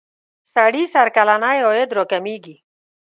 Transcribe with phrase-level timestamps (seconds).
[0.53, 2.55] سړي سر کلنی عاید را کمیږی.